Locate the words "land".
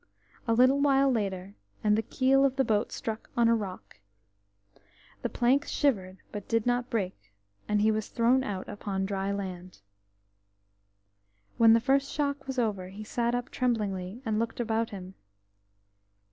9.31-9.81